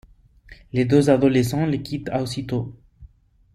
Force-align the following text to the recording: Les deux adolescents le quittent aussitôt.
Les 0.73 0.83
deux 0.83 1.11
adolescents 1.11 1.67
le 1.67 1.77
quittent 1.77 2.09
aussitôt. 2.09 2.75